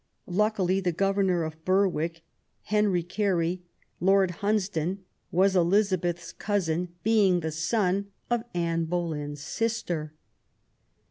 Luckily 0.25 0.79
the 0.79 0.91
Governor 0.91 1.43
of 1.43 1.63
Berwick, 1.63 2.23
Henry 2.63 3.03
Carey, 3.03 3.61
Lord 3.99 4.31
Hunsdon, 4.41 5.03
was 5.31 5.55
Eliza 5.55 5.95
beth's 5.99 6.33
cousin, 6.33 6.89
being 7.03 7.41
the 7.41 7.51
son 7.51 8.07
of 8.27 8.41
Anne 8.55 8.85
Boleyn's 8.85 9.43
sister. 9.43 10.13